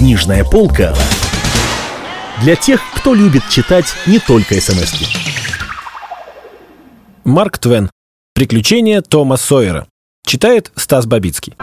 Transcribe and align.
Книжная 0.00 0.44
полка 0.44 0.94
для 2.42 2.56
тех, 2.56 2.80
кто 2.96 3.12
любит 3.12 3.42
читать 3.50 3.84
не 4.06 4.18
только 4.18 4.58
смс 4.58 4.94
-ки. 4.94 5.06
Марк 7.24 7.58
Твен. 7.58 7.90
Приключения 8.34 9.02
Тома 9.02 9.36
Сойера. 9.36 9.86
Читает 10.24 10.72
Стас 10.74 11.04
Бабицкий. 11.04 11.54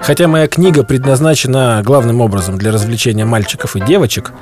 Хотя 0.00 0.26
моя 0.26 0.48
книга 0.48 0.82
предназначена 0.82 1.82
главным 1.84 2.20
образом 2.20 2.58
для 2.58 2.72
развлечения 2.72 3.26
мальчиков 3.26 3.76
и 3.76 3.80
девочек, 3.80 4.32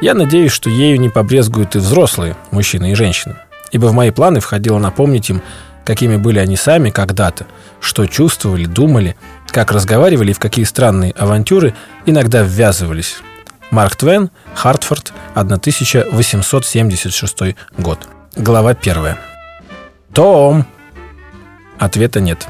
я 0.00 0.14
надеюсь, 0.14 0.50
что 0.50 0.68
ею 0.68 0.98
не 0.98 1.08
побрезгуют 1.08 1.76
и 1.76 1.78
взрослые, 1.78 2.36
мужчины 2.50 2.90
и 2.90 2.94
женщины. 2.96 3.36
Ибо 3.70 3.86
в 3.86 3.92
мои 3.92 4.10
планы 4.10 4.40
входило 4.40 4.78
напомнить 4.78 5.30
им, 5.30 5.40
какими 5.86 6.16
были 6.16 6.40
они 6.40 6.56
сами 6.56 6.90
когда-то, 6.90 7.46
что 7.80 8.04
чувствовали, 8.06 8.66
думали, 8.66 9.16
как 9.46 9.72
разговаривали 9.72 10.32
и 10.32 10.34
в 10.34 10.40
какие 10.40 10.64
странные 10.64 11.12
авантюры 11.12 11.74
иногда 12.04 12.42
ввязывались. 12.42 13.20
Марк 13.70 13.96
Твен, 13.96 14.30
Хартфорд, 14.54 15.12
1876 15.34 17.56
год. 17.78 18.08
Глава 18.34 18.74
первая. 18.74 19.18
Том! 20.12 20.66
Ответа 21.78 22.20
нет. 22.20 22.46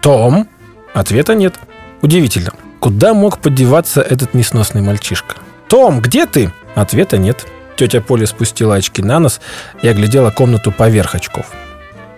Том! 0.00 0.48
Ответа 0.92 1.34
нет. 1.34 1.54
Удивительно. 2.02 2.52
Куда 2.80 3.14
мог 3.14 3.38
подеваться 3.38 4.02
этот 4.02 4.34
несносный 4.34 4.82
мальчишка? 4.82 5.36
Том, 5.68 6.00
где 6.00 6.26
ты? 6.26 6.52
Ответа 6.74 7.18
нет. 7.18 7.46
Тетя 7.76 8.00
Поля 8.00 8.26
спустила 8.26 8.74
очки 8.74 9.00
на 9.02 9.20
нос 9.20 9.40
и 9.82 9.88
оглядела 9.88 10.30
комнату 10.30 10.72
поверх 10.72 11.14
очков. 11.14 11.46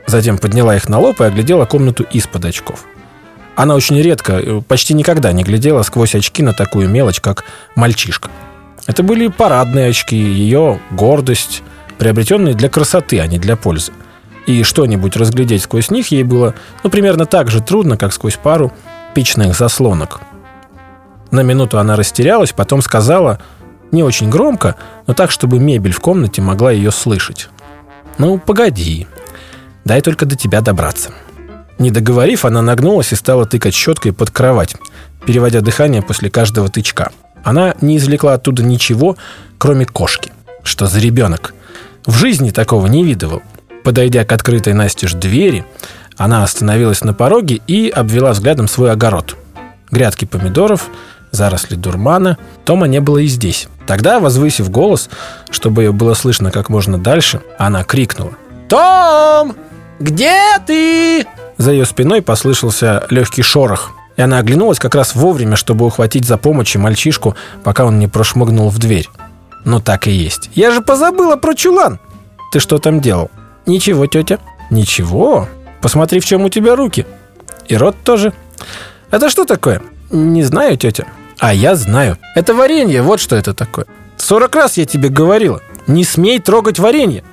Затем 0.07 0.39
подняла 0.39 0.77
их 0.77 0.89
на 0.89 0.99
лоб 0.99 1.21
и 1.21 1.25
оглядела 1.25 1.65
комнату 1.65 2.05
из-под 2.05 2.45
очков. 2.45 2.85
Она 3.57 3.75
очень 3.75 4.01
редко, 4.01 4.35
э, 4.35 4.61
почти 4.61 4.95
никогда 4.95 5.33
не 5.33 5.43
глядела 5.43 5.83
сквозь 5.83 6.15
очки 6.15 6.43
на 6.43 6.53
такую 6.53 6.89
мелочь, 6.89 7.21
как 7.21 7.45
мальчишка. 7.75 8.31
Это 8.87 9.03
были 9.03 9.27
парадные 9.29 9.89
очки, 9.89 10.17
ее 10.17 10.79
гордость, 10.91 11.63
приобретенные 11.99 12.55
для 12.55 12.69
красоты, 12.69 13.19
а 13.21 13.27
не 13.27 13.39
для 13.39 13.57
пользы. 13.57 13.93
И 14.47 14.63
что-нибудь 14.63 15.17
разглядеть 15.17 15.63
сквозь 15.63 15.91
них 15.91 16.09
ей 16.09 16.23
было, 16.23 16.55
ну, 16.85 16.91
примерно 16.91 17.27
так 17.27 17.51
же 17.51 17.61
трудно, 17.61 17.97
как 17.97 18.13
сквозь 18.13 18.37
пару 18.37 18.73
печных 19.15 19.57
заслонок. 19.57 20.21
На 21.33 21.41
минуту 21.41 21.79
она 21.79 21.97
растерялась, 21.97 22.53
потом 22.53 22.81
сказала, 22.81 23.41
не 23.91 24.03
очень 24.03 24.31
громко, 24.31 24.77
но 25.07 25.15
так, 25.15 25.31
чтобы 25.31 25.59
мебель 25.59 25.93
в 25.93 26.01
комнате 26.01 26.43
могла 26.43 26.71
ее 26.71 26.93
слышать. 26.93 27.49
«Ну, 28.19 28.39
погоди, 28.39 29.07
дай 29.87 30.03
только 30.03 30.27
до 30.27 30.37
тебя 30.37 30.61
добраться». 30.61 31.13
Не 31.79 31.91
договорив, 31.91 32.45
она 32.45 32.63
нагнулась 32.63 33.13
и 33.13 33.17
стала 33.17 33.47
тыкать 33.47 33.75
щеткой 33.75 34.13
под 34.13 34.31
кровать, 34.31 34.77
переводя 35.27 35.61
дыхание 35.61 36.03
после 36.03 36.31
каждого 36.31 36.69
тычка. 36.69 37.13
Она 37.45 37.75
не 37.81 37.99
извлекла 37.99 38.35
оттуда 38.35 38.63
ничего, 38.63 39.17
кроме 39.59 39.85
кошки. 39.85 40.33
Что 40.63 40.87
за 40.87 40.99
ребенок? 41.01 41.55
В 42.07 42.17
жизни 42.17 42.51
такого 42.51 42.87
не 42.87 43.05
видывал. 43.05 43.43
Подойдя 43.85 44.25
к 44.25 44.33
открытой 44.33 44.73
настежь 44.73 45.13
двери, 45.13 45.65
она 46.17 46.43
остановилась 46.45 47.05
на 47.05 47.13
пороге 47.13 47.61
и 47.67 47.89
обвела 47.89 48.33
взглядом 48.33 48.69
свой 48.69 48.91
огород. 48.91 49.37
Грядки 49.91 50.25
помидоров, 50.25 50.89
заросли 51.31 51.77
дурмана. 51.77 52.39
Тома 52.65 52.87
не 52.87 53.01
было 53.01 53.19
и 53.19 53.27
здесь. 53.27 53.69
Тогда, 53.87 54.19
возвысив 54.19 54.71
голос, 54.71 55.11
чтобы 55.51 55.83
ее 55.83 55.93
было 55.93 56.15
слышно 56.15 56.51
как 56.51 56.71
можно 56.71 56.99
дальше, 56.99 57.43
она 57.59 57.85
крикнула. 57.85 58.33
«Том! 58.69 59.55
Где 59.99 60.35
ты?» 60.67 61.27
За 61.57 61.73
ее 61.73 61.87
спиной 61.87 62.23
послышался 62.23 63.07
легкий 63.11 63.43
шорох, 63.43 63.93
и 64.17 64.23
она 64.23 64.39
оглянулась 64.39 64.79
как 64.79 64.95
раз 64.95 65.15
вовремя, 65.15 65.57
чтобы 65.57 65.87
ухватить 65.87 66.27
за 66.27 66.37
помощью 66.37 66.81
мальчишку, 66.81 67.35
пока 67.65 67.85
он 67.85 67.99
не 67.99 68.09
прошмыгнул 68.09 68.69
в 68.69 68.79
дверь. 68.79 69.09
Ну 69.65 69.81
так 69.81 70.07
и 70.07 70.11
есть. 70.11 70.51
«Я 70.55 70.71
же 70.71 70.81
позабыла 70.81 71.37
про 71.37 71.55
чулан!» 71.55 71.99
«Ты 72.53 72.61
что 72.61 72.79
там 72.79 73.01
делал?» 73.01 73.31
«Ничего, 73.67 74.07
тетя». 74.07 74.39
«Ничего? 74.71 75.49
Посмотри, 75.81 76.21
в 76.21 76.25
чем 76.25 76.45
у 76.45 76.49
тебя 76.49 76.77
руки». 76.77 77.07
«И 77.67 77.77
рот 77.77 77.97
тоже». 78.05 78.33
«Это 79.11 79.31
что 79.31 79.45
такое?» 79.45 79.83
«Не 80.11 80.43
знаю, 80.43 80.77
тетя». 80.77 81.07
«А 81.39 81.53
я 81.53 81.75
знаю. 81.75 82.19
Это 82.35 82.55
варенье, 82.55 83.03
вот 83.03 83.21
что 83.21 83.37
это 83.37 83.55
такое. 83.55 83.87
Сорок 84.17 84.55
раз 84.55 84.77
я 84.77 84.87
тебе 84.87 85.09
говорила. 85.09 85.61
Не 85.87 86.05
смей 86.05 86.39
трогать 86.39 86.79
варенье. 86.79 87.25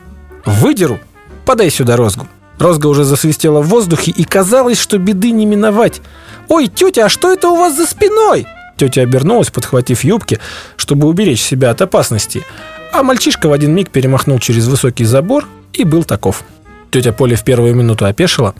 Выдеру. 0.45 0.99
Подай 1.45 1.69
сюда 1.69 1.97
розгу». 1.97 2.27
Розга 2.59 2.87
уже 2.87 3.03
засвистела 3.03 3.61
в 3.61 3.67
воздухе, 3.67 4.11
и 4.11 4.23
казалось, 4.23 4.79
что 4.79 4.97
беды 4.97 5.31
не 5.31 5.45
миновать. 5.45 6.01
«Ой, 6.47 6.67
тетя, 6.67 7.05
а 7.05 7.09
что 7.09 7.31
это 7.31 7.49
у 7.49 7.55
вас 7.55 7.75
за 7.75 7.85
спиной?» 7.85 8.45
Тетя 8.77 9.01
обернулась, 9.01 9.49
подхватив 9.49 10.03
юбки, 10.03 10.39
чтобы 10.75 11.07
уберечь 11.07 11.41
себя 11.41 11.71
от 11.71 11.81
опасности. 11.81 12.43
А 12.91 13.03
мальчишка 13.03 13.47
в 13.47 13.53
один 13.53 13.73
миг 13.73 13.89
перемахнул 13.89 14.39
через 14.39 14.67
высокий 14.67 15.05
забор 15.05 15.47
и 15.73 15.83
был 15.83 16.03
таков. 16.03 16.43
Тетя 16.91 17.11
Поля 17.11 17.35
в 17.35 17.43
первую 17.43 17.75
минуту 17.75 18.05
опешила, 18.05 18.55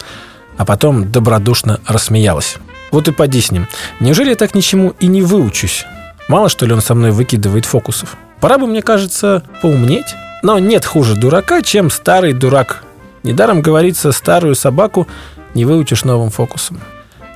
а 0.58 0.66
потом 0.66 1.12
добродушно 1.12 1.80
рассмеялась. 1.86 2.58
Вот 2.92 3.08
и 3.08 3.12
поди 3.12 3.42
с 3.42 3.52
ним. 3.52 3.68
Неужели 4.00 4.30
я 4.30 4.36
так 4.36 4.56
ничему 4.56 4.94
и 5.00 5.08
не 5.08 5.22
выучусь? 5.22 5.86
Мало 6.28 6.50
что 6.50 6.66
ли 6.66 6.74
он 6.74 6.82
со 6.82 6.96
мной 6.96 7.12
выкидывает 7.12 7.66
фокусов? 7.66 8.18
Пора 8.40 8.58
бы, 8.58 8.68
мне 8.68 8.82
кажется, 8.82 9.44
поумнеть. 9.62 10.16
Но 10.42 10.60
нет 10.60 10.86
хуже 10.86 11.16
дурака, 11.16 11.62
чем 11.62 11.90
старый 11.90 12.34
дурак 12.34 12.84
Недаром 13.24 13.62
говорится, 13.62 14.12
старую 14.12 14.56
собаку 14.56 15.08
не 15.54 15.66
выучишь 15.66 16.04
новым 16.04 16.30
фокусом. 16.30 16.80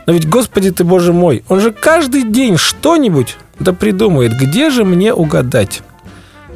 Но 0.06 0.14
ведь, 0.14 0.28
господи 0.28 0.72
ты, 0.72 0.84
боже 0.84 1.14
мой, 1.14 1.44
он 1.48 1.60
же 1.62 1.72
каждый 1.72 2.24
день 2.24 2.58
что-нибудь 2.58 3.38
да 3.60 3.74
придумает, 3.74 4.34
где 4.34 4.70
же 4.70 4.86
мне 4.86 5.14
угадать. 5.14 5.82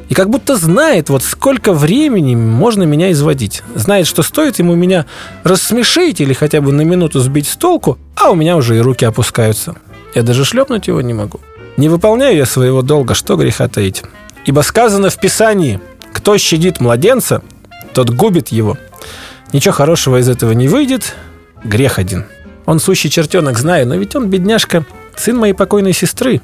И 0.08 0.14
как 0.14 0.28
будто 0.28 0.56
знает, 0.56 1.08
вот 1.08 1.22
сколько 1.22 1.72
времени 1.72 2.34
можно 2.34 2.82
меня 2.82 3.10
изводить. 3.12 3.62
Знает, 3.74 4.06
что 4.06 4.22
стоит 4.22 4.58
ему 4.58 4.74
меня 4.74 5.06
рассмешить 5.42 6.20
или 6.20 6.34
хотя 6.34 6.60
бы 6.60 6.72
на 6.72 6.82
минуту 6.82 7.20
сбить 7.20 7.48
с 7.48 7.56
толку, 7.56 7.98
а 8.14 8.30
у 8.30 8.34
меня 8.34 8.56
уже 8.56 8.76
и 8.76 8.80
руки 8.80 9.04
опускаются. 9.04 9.74
Я 10.14 10.22
даже 10.22 10.44
шлепнуть 10.44 10.88
его 10.88 11.00
не 11.00 11.14
могу. 11.14 11.40
Не 11.78 11.88
выполняю 11.88 12.36
я 12.36 12.44
своего 12.44 12.82
долга, 12.82 13.14
что 13.14 13.36
греха 13.36 13.68
таить. 13.68 14.02
Ибо 14.44 14.60
сказано 14.60 15.08
в 15.08 15.18
Писании, 15.18 15.80
кто 16.12 16.36
щадит 16.36 16.80
младенца, 16.80 17.42
тот 17.94 18.10
губит 18.10 18.48
его– 18.48 18.76
Ничего 19.52 19.74
хорошего 19.74 20.18
из 20.18 20.28
этого 20.28 20.52
не 20.52 20.68
выйдет. 20.68 21.14
Грех 21.64 21.98
один. 21.98 22.24
Он 22.66 22.80
сущий 22.80 23.10
чертенок, 23.10 23.58
знаю, 23.58 23.86
но 23.86 23.96
ведь 23.96 24.14
он, 24.16 24.28
бедняжка, 24.28 24.84
сын 25.16 25.36
моей 25.36 25.52
покойной 25.52 25.92
сестры. 25.92 26.40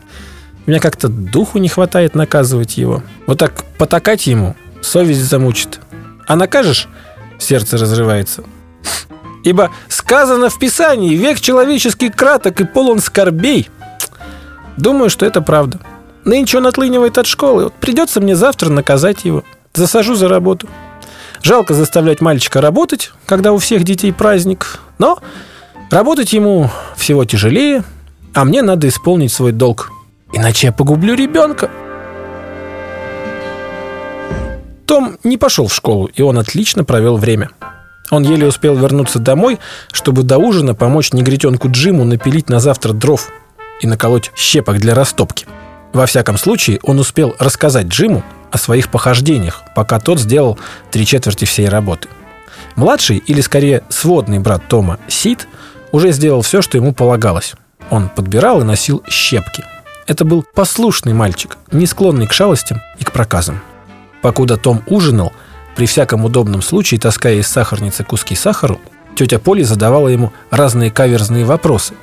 У 0.67 0.71
меня 0.71 0.81
как-то 0.81 1.09
духу 1.09 1.59
не 1.59 1.69
хватает 1.69 2.15
наказывать 2.15 2.77
его. 2.77 3.03
Вот 3.27 3.39
так 3.39 3.65
потакать 3.79 4.27
ему 4.27 4.55
совесть 4.83 5.25
замучит. 5.25 5.81
А 6.27 6.37
накажешь, 6.37 6.89
сердце 7.39 7.79
разрывается. 7.79 8.45
Ибо 9.45 9.71
сказано 9.89 10.51
в 10.51 10.59
Писании, 10.59 11.15
век 11.15 11.41
человеческий 11.41 12.11
краток 12.11 12.61
и 12.61 12.65
полон 12.65 12.99
скорбей. 13.01 13.71
Думаю, 14.77 15.11
что 15.11 15.25
это 15.25 15.41
правда. 15.41 15.81
Нынче 16.25 16.59
он 16.59 16.67
отлынивает 16.67 17.17
от 17.17 17.27
школы. 17.27 17.65
Вот 17.65 17.75
придется 17.75 18.21
мне 18.21 18.37
завтра 18.37 18.69
наказать 18.69 19.25
его. 19.25 19.45
Засажу 19.75 20.15
за 20.15 20.29
работу. 20.29 20.69
Жалко 21.43 21.75
заставлять 21.75 22.21
мальчика 22.21 22.61
работать, 22.61 23.13
когда 23.27 23.53
у 23.53 23.59
всех 23.59 23.85
детей 23.85 24.13
праздник, 24.13 24.81
но 24.99 25.19
работать 25.91 26.33
ему 26.33 26.71
всего 26.97 27.25
тяжелее, 27.25 27.85
а 28.35 28.45
мне 28.45 28.63
надо 28.63 28.89
исполнить 28.89 29.33
свой 29.33 29.53
долг. 29.53 29.93
Иначе 30.33 30.69
я 30.69 30.73
погублю 30.73 31.15
ребенка. 31.15 31.71
Том 34.87 35.19
не 35.23 35.37
пошел 35.37 35.69
в 35.69 35.75
школу, 35.75 36.07
и 36.07 36.23
он 36.23 36.39
отлично 36.39 36.85
провел 36.85 37.17
время. 37.17 37.51
Он 38.11 38.23
еле 38.23 38.47
успел 38.47 38.75
вернуться 38.75 39.19
домой, 39.19 39.59
чтобы 39.93 40.23
до 40.23 40.39
ужина 40.39 40.75
помочь 40.75 41.13
негритенку 41.13 41.71
Джиму 41.71 42.05
напилить 42.05 42.49
на 42.49 42.59
завтра 42.59 42.93
дров 42.93 43.29
и 43.81 43.87
наколоть 43.87 44.33
щепок 44.35 44.79
для 44.79 44.95
растопки. 44.95 45.47
Во 45.93 46.07
всяком 46.07 46.39
случае, 46.39 46.81
он 46.83 46.99
успел 46.99 47.35
рассказать 47.39 47.87
Джиму, 47.87 48.23
о 48.51 48.59
своих 48.59 48.89
похождениях, 48.91 49.63
пока 49.75 49.99
тот 49.99 50.21
сделал 50.21 50.59
три 50.91 51.07
четверти 51.07 51.45
всей 51.45 51.69
работы. 51.69 52.09
Младший, 52.77 53.19
или 53.19 53.41
скорее 53.41 53.83
сводный 53.89 54.39
брат 54.39 54.63
Тома, 54.69 54.99
Сид, 55.09 55.49
уже 55.93 56.13
сделал 56.13 56.43
все, 56.43 56.63
что 56.63 56.77
ему 56.77 56.93
полагалось. 56.93 57.55
Он 57.91 58.09
подбирал 58.09 58.61
и 58.61 58.65
носил 58.65 59.03
щепки. 59.09 59.65
Это 60.07 60.25
был 60.25 60.45
послушный 60.55 61.13
мальчик, 61.13 61.57
не 61.73 61.87
склонный 61.87 62.27
к 62.27 62.33
шалостям 62.33 62.81
и 62.99 63.05
к 63.05 63.13
проказам. 63.13 63.61
Покуда 64.23 64.57
Том 64.57 64.83
ужинал, 64.87 65.33
при 65.77 65.87
всяком 65.87 66.25
удобном 66.25 66.63
случае 66.63 67.01
таская 67.01 67.35
из 67.35 67.47
сахарницы 67.47 68.05
куски 68.05 68.35
сахару, 68.35 68.81
тетя 69.17 69.39
Поли 69.39 69.63
задавала 69.63 70.09
ему 70.09 70.33
разные 70.51 70.91
каверзные 70.91 71.45
вопросы, 71.45 71.95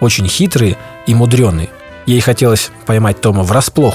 очень 0.00 0.28
хитрые 0.28 0.76
и 1.06 1.14
мудреные. 1.14 1.70
Ей 2.06 2.20
хотелось 2.20 2.70
поймать 2.86 3.20
Тома 3.20 3.42
врасплох, 3.42 3.94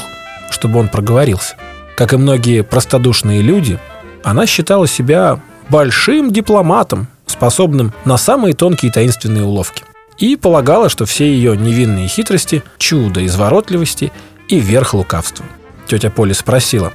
чтобы 0.50 0.80
он 0.80 0.88
проговорился– 0.88 1.56
как 2.00 2.14
и 2.14 2.18
многие 2.18 2.64
простодушные 2.64 3.42
люди, 3.42 3.78
она 4.24 4.46
считала 4.46 4.88
себя 4.88 5.38
большим 5.68 6.32
дипломатом, 6.32 7.10
способным 7.26 7.92
на 8.06 8.16
самые 8.16 8.54
тонкие 8.54 8.90
таинственные 8.90 9.44
уловки. 9.44 9.84
И 10.18 10.38
полагала, 10.38 10.88
что 10.88 11.06
все 11.06 11.30
ее 11.30 11.58
невинные 11.58 12.08
хитрости, 12.08 12.64
чудо 12.78 13.26
изворотливости 13.26 14.14
и 14.48 14.60
верх 14.60 14.94
лукавства. 14.94 15.46
Тетя 15.88 16.10
Поля 16.10 16.34
спросила, 16.34 16.94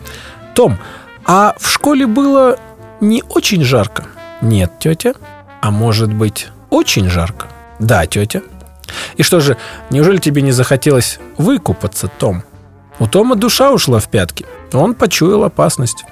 «Том, 0.54 0.78
а 1.26 1.54
в 1.60 1.68
школе 1.68 2.06
было 2.06 2.58
не 3.02 3.22
очень 3.28 3.62
жарко?» 3.62 4.06
«Нет, 4.40 4.72
тетя. 4.80 5.12
А 5.60 5.70
может 5.70 6.14
быть, 6.14 6.48
очень 6.70 7.10
жарко?» 7.10 7.48
«Да, 7.78 8.06
тетя». 8.06 8.40
«И 9.18 9.22
что 9.22 9.40
же, 9.40 9.58
неужели 9.90 10.16
тебе 10.16 10.40
не 10.40 10.52
захотелось 10.52 11.18
выкупаться, 11.36 12.08
Том?» 12.08 12.42
У 12.98 13.06
Тома 13.06 13.34
душа 13.34 13.72
ушла 13.72 13.98
в 13.98 14.08
пятки. 14.08 14.46
Он 14.72 14.94
почуял 14.94 15.44
опасность. 15.44 16.04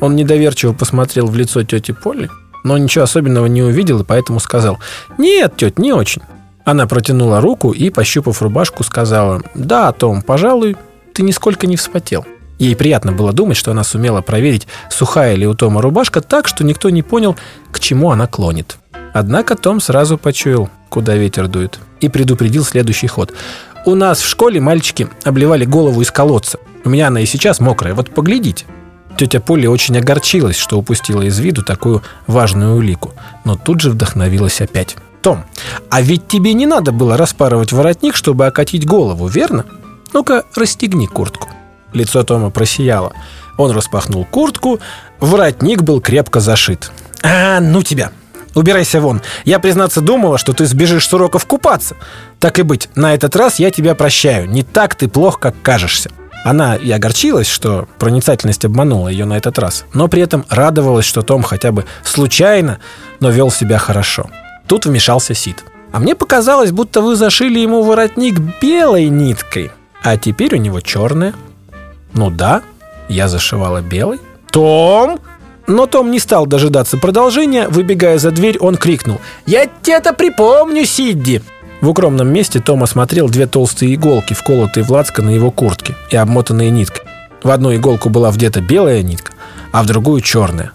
Он 0.00 0.16
недоверчиво 0.16 0.72
посмотрел 0.72 1.26
в 1.26 1.36
лицо 1.36 1.62
тети 1.62 1.92
Полли, 1.92 2.30
но 2.64 2.76
ничего 2.78 3.04
особенного 3.04 3.46
не 3.46 3.62
увидел 3.62 4.00
и 4.00 4.04
поэтому 4.04 4.40
сказал 4.40 4.78
«Нет, 5.16 5.56
тетя, 5.56 5.80
не 5.80 5.92
очень». 5.92 6.22
Она 6.64 6.86
протянула 6.86 7.40
руку 7.40 7.72
и, 7.72 7.90
пощупав 7.90 8.42
рубашку, 8.42 8.84
сказала 8.84 9.42
«Да, 9.54 9.90
Том, 9.92 10.22
пожалуй, 10.22 10.76
ты 11.14 11.22
нисколько 11.22 11.66
не 11.66 11.76
вспотел». 11.76 12.26
Ей 12.58 12.74
приятно 12.74 13.12
было 13.12 13.32
думать, 13.32 13.56
что 13.56 13.70
она 13.70 13.84
сумела 13.84 14.20
проверить, 14.20 14.66
сухая 14.90 15.36
ли 15.36 15.46
у 15.46 15.54
Тома 15.54 15.80
рубашка, 15.80 16.20
так, 16.20 16.48
что 16.48 16.64
никто 16.64 16.90
не 16.90 17.02
понял, 17.02 17.36
к 17.70 17.78
чему 17.78 18.10
она 18.10 18.26
клонит. 18.26 18.78
Однако 19.14 19.54
Том 19.54 19.80
сразу 19.80 20.18
почуял, 20.18 20.68
куда 20.88 21.14
ветер 21.14 21.48
дует, 21.48 21.78
и 22.00 22.08
предупредил 22.08 22.64
следующий 22.64 23.06
ход. 23.06 23.32
«У 23.84 23.94
нас 23.94 24.20
в 24.20 24.28
школе 24.28 24.60
мальчики 24.60 25.08
обливали 25.24 25.64
голову 25.64 26.00
из 26.02 26.10
колодца. 26.10 26.58
У 26.84 26.90
меня 26.90 27.08
она 27.08 27.20
и 27.20 27.26
сейчас 27.26 27.60
мокрая, 27.60 27.94
вот 27.94 28.10
поглядите». 28.10 28.66
Тетя 29.16 29.40
Поля 29.40 29.68
очень 29.68 29.98
огорчилась, 29.98 30.56
что 30.56 30.78
упустила 30.78 31.22
из 31.22 31.38
виду 31.40 31.64
такую 31.64 32.02
важную 32.28 32.76
улику, 32.76 33.14
но 33.44 33.56
тут 33.56 33.80
же 33.80 33.90
вдохновилась 33.90 34.60
опять. 34.60 34.96
«Том, 35.22 35.44
а 35.90 36.00
ведь 36.00 36.28
тебе 36.28 36.52
не 36.52 36.66
надо 36.66 36.92
было 36.92 37.16
распарывать 37.16 37.72
воротник, 37.72 38.14
чтобы 38.14 38.46
окатить 38.46 38.86
голову, 38.86 39.26
верно? 39.26 39.64
Ну-ка, 40.12 40.44
расстегни 40.54 41.08
куртку». 41.08 41.48
Лицо 41.92 42.22
Тома 42.22 42.50
просияло. 42.50 43.12
Он 43.56 43.72
распахнул 43.72 44.24
куртку, 44.24 44.78
воротник 45.18 45.82
был 45.82 46.00
крепко 46.00 46.38
зашит. 46.38 46.92
«А, 47.22 47.58
ну 47.58 47.82
тебя! 47.82 48.12
Убирайся 48.54 49.00
вон. 49.00 49.20
Я, 49.44 49.58
признаться, 49.58 50.00
думала, 50.00 50.38
что 50.38 50.52
ты 50.52 50.66
сбежишь 50.66 51.06
с 51.06 51.12
уроков 51.12 51.46
купаться. 51.46 51.96
Так 52.40 52.58
и 52.58 52.62
быть, 52.62 52.88
на 52.94 53.14
этот 53.14 53.36
раз 53.36 53.58
я 53.58 53.70
тебя 53.70 53.94
прощаю. 53.94 54.48
Не 54.48 54.62
так 54.62 54.94
ты 54.94 55.08
плох, 55.08 55.38
как 55.38 55.54
кажешься». 55.62 56.10
Она 56.44 56.76
и 56.76 56.90
огорчилась, 56.90 57.48
что 57.48 57.88
проницательность 57.98 58.64
обманула 58.64 59.08
ее 59.08 59.24
на 59.24 59.36
этот 59.36 59.58
раз, 59.58 59.84
но 59.92 60.08
при 60.08 60.22
этом 60.22 60.46
радовалась, 60.48 61.04
что 61.04 61.22
Том 61.22 61.42
хотя 61.42 61.72
бы 61.72 61.84
случайно, 62.04 62.78
но 63.20 63.30
вел 63.30 63.50
себя 63.50 63.78
хорошо. 63.78 64.30
Тут 64.66 64.86
вмешался 64.86 65.34
Сид. 65.34 65.64
«А 65.90 65.98
мне 65.98 66.14
показалось, 66.14 66.70
будто 66.70 67.00
вы 67.00 67.16
зашили 67.16 67.58
ему 67.58 67.82
воротник 67.82 68.38
белой 68.60 69.08
ниткой, 69.08 69.72
а 70.02 70.16
теперь 70.16 70.54
у 70.54 70.58
него 70.58 70.80
черная». 70.80 71.34
«Ну 72.12 72.30
да, 72.30 72.62
я 73.08 73.28
зашивала 73.28 73.80
белой». 73.80 74.20
«Том!» 74.50 75.18
Но 75.68 75.86
Том 75.86 76.10
не 76.10 76.18
стал 76.18 76.46
дожидаться 76.46 76.96
продолжения. 76.96 77.68
Выбегая 77.68 78.18
за 78.18 78.30
дверь, 78.30 78.58
он 78.58 78.76
крикнул. 78.76 79.20
«Я 79.46 79.66
тебе-то 79.66 80.14
припомню, 80.14 80.84
Сидди!» 80.86 81.42
В 81.82 81.90
укромном 81.90 82.32
месте 82.32 82.58
Том 82.58 82.82
осмотрел 82.82 83.28
две 83.28 83.46
толстые 83.46 83.94
иголки, 83.94 84.32
вколотые 84.32 84.82
в 84.82 84.90
лацко 84.90 85.22
на 85.22 85.28
его 85.28 85.50
куртке 85.50 85.94
и 86.10 86.16
обмотанные 86.16 86.70
ниткой. 86.70 87.02
В 87.42 87.50
одну 87.50 87.72
иголку 87.74 88.08
была 88.08 88.30
вдета 88.30 88.60
белая 88.60 89.02
нитка, 89.02 89.32
а 89.70 89.82
в 89.82 89.86
другую 89.86 90.22
черная. 90.22 90.72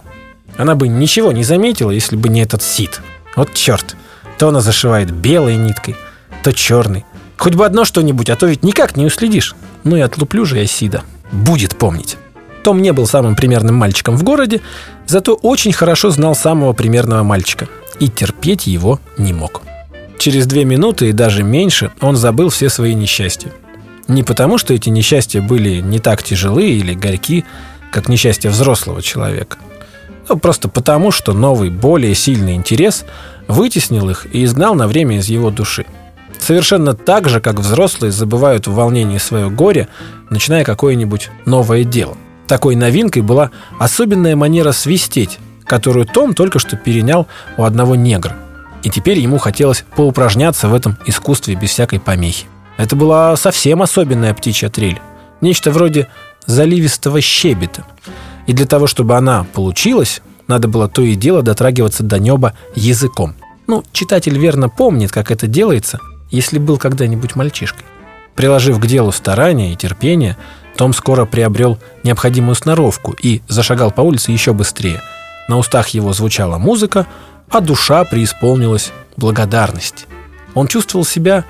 Она 0.57 0.75
бы 0.75 0.87
ничего 0.87 1.31
не 1.31 1.43
заметила, 1.43 1.89
если 1.89 2.15
бы 2.15 2.29
не 2.29 2.41
этот 2.41 2.61
сит. 2.61 3.01
Вот 3.35 3.53
черт, 3.53 3.97
то 4.37 4.49
она 4.49 4.61
зашивает 4.61 5.11
белой 5.11 5.55
ниткой, 5.55 5.95
то 6.43 6.53
черной. 6.53 7.03
Хоть 7.37 7.55
бы 7.55 7.65
одно 7.65 7.83
что-нибудь, 7.83 8.29
а 8.29 8.35
то 8.35 8.45
ведь 8.45 8.63
никак 8.63 8.95
не 8.95 9.05
уследишь. 9.05 9.55
Ну 9.83 9.97
и 9.97 10.01
отлуплю 10.01 10.45
же 10.45 10.59
я 10.59 10.67
Сида. 10.67 11.01
Будет 11.31 11.75
помнить. 11.75 12.17
Том 12.63 12.81
не 12.81 12.93
был 12.93 13.05
самым 13.05 13.35
примерным 13.35 13.75
мальчиком 13.75 14.15
в 14.15 14.23
городе, 14.23 14.61
зато 15.05 15.33
очень 15.33 15.73
хорошо 15.73 16.09
знал 16.09 16.33
самого 16.33 16.71
примерного 16.71 17.21
мальчика 17.23 17.67
и 17.99 18.07
терпеть 18.07 18.67
его 18.67 18.99
не 19.17 19.33
мог. 19.33 19.61
Через 20.17 20.47
две 20.47 20.63
минуты 20.63 21.09
и 21.09 21.11
даже 21.11 21.43
меньше 21.43 21.91
он 21.99 22.15
забыл 22.15 22.47
все 22.49 22.69
свои 22.69 22.93
несчастья. 22.93 23.51
Не 24.07 24.23
потому, 24.23 24.57
что 24.57 24.73
эти 24.73 24.89
несчастья 24.89 25.41
были 25.41 25.81
не 25.81 25.99
так 25.99 26.23
тяжелы 26.23 26.69
или 26.69 26.93
горьки, 26.93 27.43
как 27.91 28.07
несчастье 28.07 28.49
взрослого 28.49 29.01
человека. 29.01 29.57
Но 30.29 30.37
просто 30.37 30.69
потому, 30.69 31.11
что 31.11 31.33
новый, 31.33 31.69
более 31.69 32.15
сильный 32.15 32.55
интерес 32.55 33.03
вытеснил 33.49 34.09
их 34.09 34.25
и 34.33 34.45
изгнал 34.45 34.73
на 34.75 34.87
время 34.87 35.17
из 35.17 35.27
его 35.27 35.49
души. 35.49 35.85
Совершенно 36.39 36.93
так 36.93 37.27
же, 37.27 37.41
как 37.41 37.59
взрослые 37.59 38.11
забывают 38.11 38.67
в 38.67 38.73
волнении 38.73 39.17
свое 39.17 39.49
горе, 39.49 39.89
начиная 40.29 40.63
какое-нибудь 40.63 41.29
новое 41.45 41.83
дело. 41.83 42.17
Такой 42.47 42.75
новинкой 42.75 43.21
была 43.21 43.51
особенная 43.79 44.35
манера 44.35 44.71
свистеть, 44.71 45.39
которую 45.65 46.05
Том 46.05 46.33
только 46.33 46.59
что 46.59 46.75
перенял 46.75 47.27
у 47.57 47.63
одного 47.63 47.95
негра 47.95 48.35
и 48.83 48.89
теперь 48.89 49.17
ему 49.19 49.37
хотелось 49.37 49.85
поупражняться 49.95 50.67
в 50.67 50.73
этом 50.73 50.97
искусстве 51.05 51.55
без 51.55 51.71
всякой 51.71 51.99
помехи. 51.99 52.45
Это 52.77 52.95
была 52.95 53.35
совсем 53.37 53.81
особенная 53.81 54.33
птичья 54.33 54.69
трель, 54.69 54.99
нечто 55.41 55.71
вроде 55.71 56.07
заливистого 56.45 57.21
щебета. 57.21 57.85
И 58.45 58.53
для 58.53 58.65
того, 58.65 58.87
чтобы 58.87 59.15
она 59.15 59.45
получилась, 59.53 60.21
надо 60.47 60.67
было 60.67 60.89
то 60.89 61.01
и 61.01 61.15
дело 61.15 61.41
дотрагиваться 61.41 62.03
до 62.03 62.19
неба 62.19 62.53
языком. 62.75 63.35
Ну, 63.67 63.83
читатель 63.93 64.37
верно 64.37 64.67
помнит, 64.67 65.11
как 65.11 65.31
это 65.31 65.47
делается, 65.47 65.99
если 66.29 66.59
был 66.59 66.77
когда-нибудь 66.77 67.35
мальчишкой. 67.35 67.85
Приложив 68.35 68.79
к 68.79 68.85
делу 68.85 69.13
старания 69.13 69.71
и 69.71 69.77
терпение, 69.77 70.35
том 70.75 70.93
скоро 70.93 71.25
приобрел 71.25 71.77
необходимую 72.03 72.55
сноровку 72.55 73.15
и 73.21 73.41
зашагал 73.47 73.91
по 73.91 74.01
улице 74.01 74.31
еще 74.31 74.53
быстрее. 74.53 75.01
На 75.47 75.57
устах 75.57 75.89
его 75.89 76.13
звучала 76.13 76.57
музыка, 76.57 77.05
а 77.49 77.59
душа 77.59 78.03
преисполнилась 78.05 78.91
благодарности. 79.17 80.05
Он 80.55 80.67
чувствовал 80.67 81.05
себя 81.05 81.45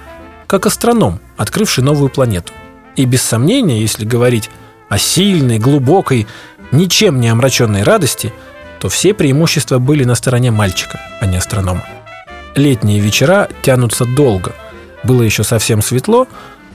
как 0.48 0.66
астроном, 0.66 1.20
открывший 1.38 1.84
новую 1.84 2.10
планету. 2.10 2.54
И 2.96 3.06
без 3.06 3.22
сомнения, 3.22 3.82
если 3.82 4.06
говорить 4.06 4.50
о 4.90 4.98
сильной, 4.98 5.60
глубокой, 5.60 6.28
ничем 6.72 7.20
не 7.20 7.30
омраченной 7.30 7.84
радости, 7.84 8.34
то 8.80 8.90
все 8.90 9.14
преимущества 9.14 9.80
были 9.80 10.04
на 10.04 10.16
стороне 10.16 10.52
мальчика, 10.52 11.00
а 11.22 11.26
не 11.26 11.38
астронома. 11.38 11.84
Летние 12.56 13.00
вечера 13.00 13.50
тянутся 13.62 14.06
долго. 14.06 14.54
Было 15.04 15.24
еще 15.24 15.44
совсем 15.44 15.82
светло, 15.82 16.28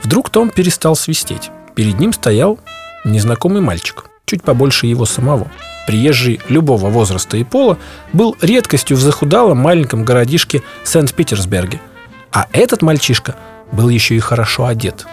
вдруг 0.03 0.31
Том 0.31 0.51
перестал 0.51 0.97
свистеть. 0.97 1.51
Перед 1.79 2.01
ним 2.01 2.13
стоял 2.13 2.59
незнакомый 3.05 3.63
мальчик, 3.63 4.07
чуть 4.27 4.43
побольше 4.43 4.89
его 4.89 5.07
самого– 5.07 5.47
приезжий 5.87 6.41
любого 6.49 6.91
возраста 6.91 7.37
и 7.37 7.45
пола, 7.45 7.79
был 8.13 8.37
редкостью 8.41 8.97
в 8.97 9.01
захудалом 9.01 9.59
маленьком 9.59 10.05
городишке 10.05 10.63
Сент-Питерсберге. 10.83 11.81
А 12.33 12.49
этот 12.53 12.83
мальчишка 12.83 13.37
был 13.71 13.89
еще 13.89 14.17
и 14.17 14.19
хорошо 14.19 14.67
одет. 14.67 15.07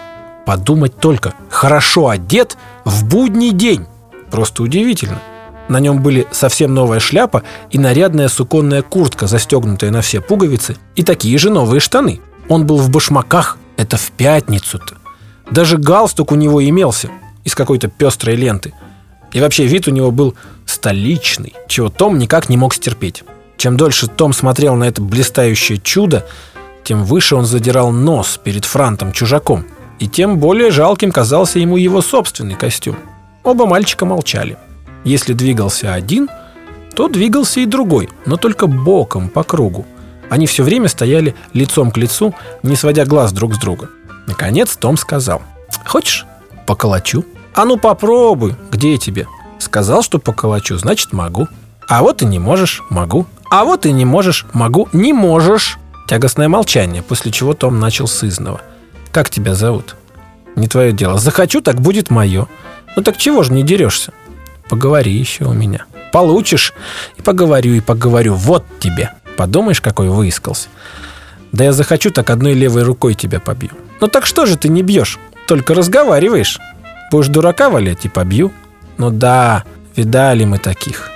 Подумать 0.47 0.97
только, 0.97 1.35
хорошо 1.51 2.09
одет 2.09 2.57
в 2.83 3.05
будний 3.05 3.51
день. 3.51 3.85
Просто 4.31 4.63
удивительно. 4.63 5.21
На 5.69 5.79
нем 5.79 6.01
были 6.01 6.27
совсем 6.31 6.73
новая 6.73 6.99
шляпа 6.99 7.43
и 7.69 7.77
нарядная 7.77 8.27
суконная 8.27 8.81
куртка, 8.81 9.27
застегнутая 9.27 9.91
на 9.91 10.01
все 10.01 10.19
пуговицы, 10.19 10.77
и 10.95 11.03
такие 11.03 11.37
же 11.37 11.51
новые 11.51 11.79
штаны. 11.79 12.21
Он 12.49 12.65
был 12.65 12.79
в 12.79 12.89
башмаках, 12.89 13.59
это 13.77 13.97
в 13.97 14.09
пятницу-то. 14.11 15.04
Даже 15.51 15.77
галстук 15.77 16.31
у 16.31 16.35
него 16.35 16.63
имелся 16.67 17.09
из 17.43 17.55
какой-то 17.55 17.87
пестрой 17.87 18.35
ленты. 18.35 18.73
И 19.31 19.39
вообще 19.39 19.65
вид 19.65 19.87
у 19.87 19.91
него 19.91 20.11
был 20.11 20.35
столичный, 20.65 21.53
чего 21.67 21.89
Том 21.89 22.17
никак 22.17 22.49
не 22.49 22.57
мог 22.57 22.73
стерпеть. 22.73 23.23
Чем 23.57 23.77
дольше 23.77 24.07
Том 24.07 24.33
смотрел 24.33 24.75
на 24.75 24.85
это 24.85 25.01
блистающее 25.01 25.77
чудо, 25.77 26.25
тем 26.83 27.03
выше 27.03 27.35
он 27.35 27.45
задирал 27.45 27.91
нос 27.91 28.39
перед 28.43 28.65
франтом-чужаком, 28.65 29.65
и 29.99 30.07
тем 30.07 30.39
более 30.39 30.71
жалким 30.71 31.11
казался 31.11 31.59
ему 31.59 31.77
его 31.77 32.01
собственный 32.01 32.55
костюм. 32.55 32.97
Оба 33.43 33.65
мальчика 33.65 34.05
молчали. 34.05 34.57
Если 35.03 35.33
двигался 35.33 35.93
один, 35.93 36.29
то 36.95 37.07
двигался 37.07 37.59
и 37.59 37.65
другой, 37.65 38.09
но 38.25 38.37
только 38.37 38.67
боком, 38.67 39.29
по 39.29 39.43
кругу. 39.43 39.85
Они 40.29 40.47
все 40.47 40.63
время 40.63 40.87
стояли 40.87 41.35
лицом 41.53 41.91
к 41.91 41.97
лицу, 41.97 42.33
не 42.63 42.75
сводя 42.75 43.05
глаз 43.05 43.31
друг 43.31 43.55
с 43.55 43.57
друга. 43.57 43.89
Наконец 44.27 44.75
Том 44.75 44.97
сказал, 44.97 45.41
«Хочешь, 45.85 46.25
поколочу?» 46.65 47.25
«А 47.53 47.65
ну 47.65 47.77
попробуй, 47.77 48.55
где 48.71 48.97
тебе?» 48.97 49.27
Сказал, 49.59 50.03
что 50.03 50.19
поколочу, 50.19 50.77
значит 50.77 51.13
могу. 51.13 51.47
А 51.87 52.01
вот 52.01 52.21
и 52.21 52.25
не 52.25 52.39
можешь, 52.39 52.83
могу. 52.89 53.25
А 53.49 53.63
вот 53.63 53.85
и 53.85 53.91
не 53.91 54.05
можешь, 54.05 54.45
могу, 54.53 54.89
не 54.93 55.13
можешь. 55.13 55.77
Тягостное 56.07 56.47
молчание, 56.47 57.01
после 57.01 57.31
чего 57.31 57.53
Том 57.53 57.79
начал 57.79 58.07
с. 58.07 58.23
Как 59.11 59.29
тебя 59.29 59.55
зовут? 59.55 59.95
Не 60.55 60.67
твое 60.67 60.91
дело. 60.91 61.17
Захочу, 61.17 61.61
так 61.61 61.81
будет 61.81 62.09
мое. 62.09 62.47
Ну 62.95 63.03
так 63.03 63.17
чего 63.17 63.43
же 63.43 63.53
не 63.53 63.63
дерешься? 63.63 64.13
Поговори 64.69 65.11
еще 65.11 65.45
у 65.45 65.53
меня. 65.53 65.85
Получишь. 66.11 66.73
И 67.17 67.21
поговорю, 67.21 67.73
и 67.73 67.79
поговорю. 67.79 68.35
Вот 68.35 68.65
тебе. 68.79 69.11
Подумаешь, 69.37 69.81
какой 69.81 70.09
выискался. 70.09 70.69
Да 71.51 71.63
я 71.63 71.73
захочу, 71.73 72.11
так 72.11 72.29
одной 72.29 72.53
левой 72.53 72.83
рукой 72.83 73.15
тебя 73.15 73.39
побью. 73.39 73.71
Ну 74.01 74.07
так 74.07 74.25
что 74.25 74.45
же 74.45 74.57
ты 74.57 74.69
не 74.69 74.83
бьешь? 74.83 75.19
только 75.45 75.73
разговариваешь. 75.73 76.59
Будешь 77.11 77.27
дурака 77.27 77.69
валять 77.69 78.05
и 78.05 78.09
побью. 78.09 78.51
Ну 78.97 79.09
да, 79.09 79.63
видали 79.95 80.45
мы 80.45 80.57
таких. 80.57 81.11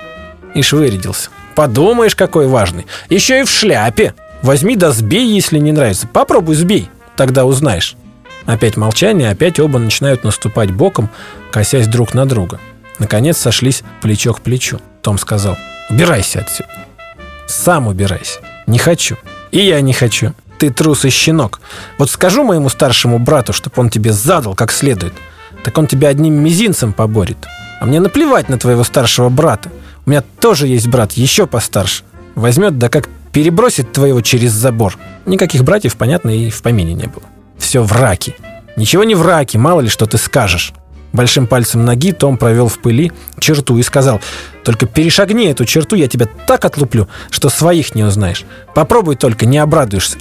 И 0.54 0.62
вырядился. 0.62 1.30
Подумаешь, 1.54 2.16
какой 2.16 2.46
важный. 2.46 2.86
Еще 3.08 3.40
и 3.40 3.44
в 3.44 3.50
шляпе. 3.50 4.14
Возьми 4.42 4.76
да 4.76 4.92
сбей, 4.92 5.26
если 5.26 5.58
не 5.58 5.72
нравится. 5.72 6.06
Попробуй 6.06 6.54
сбей, 6.54 6.88
тогда 7.16 7.44
узнаешь. 7.44 7.96
Опять 8.46 8.76
молчание, 8.76 9.30
опять 9.30 9.60
оба 9.60 9.78
начинают 9.78 10.24
наступать 10.24 10.70
боком, 10.70 11.10
косясь 11.52 11.86
друг 11.86 12.14
на 12.14 12.26
друга. 12.26 12.58
Наконец 12.98 13.36
сошлись 13.36 13.82
плечо 14.00 14.32
к 14.32 14.40
плечу. 14.40 14.80
Том 15.02 15.18
сказал, 15.18 15.56
убирайся 15.90 16.40
отсюда. 16.40 16.70
Сам 17.46 17.86
убирайся. 17.86 18.40
Не 18.66 18.78
хочу. 18.78 19.16
И 19.50 19.58
я 19.58 19.80
не 19.80 19.92
хочу. 19.92 20.32
Ты 20.60 20.68
трус 20.68 21.06
и 21.06 21.10
щенок. 21.10 21.58
Вот 21.96 22.10
скажу 22.10 22.44
моему 22.44 22.68
старшему 22.68 23.18
брату, 23.18 23.54
чтобы 23.54 23.80
он 23.80 23.88
тебе 23.88 24.12
задал 24.12 24.54
как 24.54 24.70
следует. 24.70 25.14
Так 25.64 25.78
он 25.78 25.86
тебя 25.86 26.08
одним 26.08 26.34
мизинцем 26.34 26.92
поборет. 26.92 27.38
А 27.80 27.86
мне 27.86 27.98
наплевать 27.98 28.50
на 28.50 28.58
твоего 28.58 28.84
старшего 28.84 29.30
брата. 29.30 29.70
У 30.04 30.10
меня 30.10 30.22
тоже 30.38 30.66
есть 30.66 30.86
брат, 30.86 31.12
еще 31.12 31.46
постарше. 31.46 32.04
Возьмет, 32.34 32.76
да 32.76 32.90
как 32.90 33.08
перебросит 33.32 33.92
твоего 33.92 34.20
через 34.20 34.52
забор. 34.52 34.98
Никаких 35.24 35.64
братьев, 35.64 35.96
понятно, 35.96 36.28
и 36.28 36.50
в 36.50 36.60
помине 36.60 36.92
не 36.92 37.06
было. 37.06 37.22
Все 37.56 37.82
в 37.82 37.92
раке. 37.92 38.34
Ничего 38.76 39.04
не 39.04 39.14
в 39.14 39.22
раке, 39.22 39.56
мало 39.56 39.80
ли 39.80 39.88
что 39.88 40.04
ты 40.04 40.18
скажешь. 40.18 40.74
Большим 41.14 41.46
пальцем 41.46 41.86
ноги 41.86 42.12
Том 42.12 42.36
провел 42.36 42.68
в 42.68 42.78
пыли 42.78 43.12
черту 43.38 43.78
и 43.78 43.82
сказал, 43.82 44.20
«Только 44.62 44.84
перешагни 44.84 45.48
эту 45.48 45.64
черту, 45.64 45.96
я 45.96 46.06
тебя 46.06 46.28
так 46.46 46.66
отлуплю, 46.66 47.08
что 47.30 47.48
своих 47.48 47.94
не 47.94 48.04
узнаешь. 48.04 48.44
Попробуй 48.74 49.16
только, 49.16 49.46
не 49.46 49.56
обрадуешься». 49.56 50.18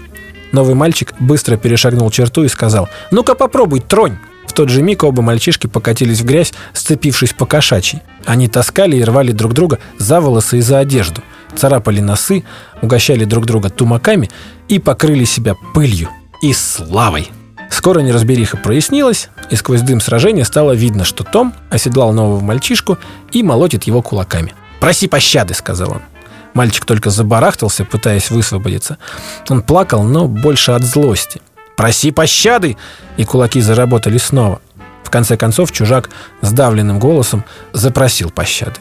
Новый 0.51 0.75
мальчик 0.75 1.13
быстро 1.19 1.57
перешагнул 1.57 2.09
черту 2.11 2.43
и 2.43 2.47
сказал, 2.47 2.89
«Ну-ка 3.11 3.35
попробуй, 3.35 3.81
тронь». 3.81 4.17
В 4.47 4.53
тот 4.53 4.69
же 4.69 4.81
миг 4.81 5.03
оба 5.03 5.21
мальчишки 5.21 5.67
покатились 5.67 6.21
в 6.21 6.25
грязь, 6.25 6.53
сцепившись 6.73 7.33
по 7.33 7.45
кошачьи. 7.45 8.01
Они 8.25 8.47
таскали 8.47 8.97
и 8.97 9.03
рвали 9.03 9.31
друг 9.31 9.53
друга 9.53 9.77
за 9.99 10.19
волосы 10.19 10.57
и 10.57 10.61
за 10.61 10.79
одежду, 10.79 11.21
царапали 11.55 11.99
носы, 11.99 12.43
угощали 12.81 13.25
друг 13.25 13.45
друга 13.45 13.69
тумаками 13.69 14.29
и 14.67 14.79
покрыли 14.79 15.23
себя 15.23 15.53
пылью 15.75 16.09
и 16.41 16.51
славой. 16.53 17.29
Скоро 17.69 17.99
неразбериха 17.99 18.57
прояснилась, 18.57 19.29
и 19.51 19.55
сквозь 19.55 19.81
дым 19.81 20.01
сражения 20.01 20.43
стало 20.43 20.71
видно, 20.71 21.05
что 21.05 21.23
Том 21.23 21.53
оседлал 21.69 22.11
нового 22.11 22.39
мальчишку 22.39 22.97
и 23.31 23.43
молотит 23.43 23.83
его 23.83 24.01
кулаками. 24.01 24.53
«Проси 24.79 25.07
пощады»,— 25.07 25.53
сказал 25.55 25.91
он. 25.91 26.01
Мальчик 26.53 26.85
только 26.85 27.09
забарахтался, 27.09 27.85
пытаясь 27.85 28.31
высвободиться. 28.31 28.97
Он 29.49 29.61
плакал, 29.61 30.03
но 30.03 30.27
больше 30.27 30.71
от 30.71 30.83
злости. 30.83 31.41
«Проси 31.75 32.11
пощады!» 32.11 32.75
И 33.17 33.23
кулаки 33.23 33.61
заработали 33.61 34.17
снова. 34.17 34.61
В 35.03 35.09
конце 35.09 35.37
концов 35.37 35.71
чужак 35.71 36.09
сдавленным 36.41 36.99
голосом 36.99 37.43
запросил 37.71 38.29
пощады. 38.29 38.75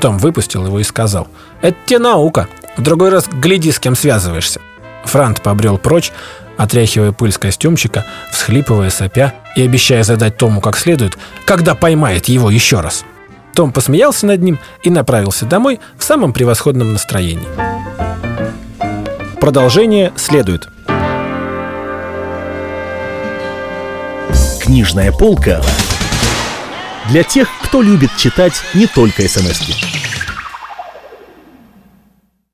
Том 0.00 0.18
выпустил 0.18 0.66
его 0.66 0.80
и 0.80 0.84
сказал, 0.84 1.28
«Это 1.60 1.76
тебе 1.86 1.98
наука. 1.98 2.48
В 2.76 2.82
другой 2.82 3.10
раз 3.10 3.28
гляди, 3.28 3.70
с 3.70 3.78
кем 3.78 3.94
связываешься». 3.94 4.60
Франт 5.04 5.42
побрел 5.42 5.78
прочь, 5.78 6.12
отряхивая 6.56 7.12
пыль 7.12 7.32
с 7.32 7.38
костюмчика, 7.38 8.04
всхлипывая, 8.32 8.90
сопя 8.90 9.34
и 9.54 9.62
обещая 9.62 10.02
задать 10.02 10.36
Тому 10.36 10.60
как 10.60 10.76
следует, 10.76 11.16
когда 11.44 11.74
поймает 11.74 12.26
его 12.26 12.50
еще 12.50 12.80
раз. 12.80 13.04
Том 13.56 13.72
посмеялся 13.72 14.26
над 14.26 14.42
ним 14.42 14.58
и 14.82 14.90
направился 14.90 15.46
домой 15.46 15.80
в 15.96 16.04
самом 16.04 16.34
превосходном 16.34 16.92
настроении. 16.92 17.48
Продолжение 19.40 20.12
следует. 20.14 20.68
Книжная 24.60 25.10
полка 25.10 25.62
для 27.08 27.22
тех, 27.22 27.48
кто 27.62 27.80
любит 27.80 28.10
читать 28.18 28.60
не 28.74 28.86
только 28.86 29.26
смс 29.26 29.62
-ки. 29.62 29.95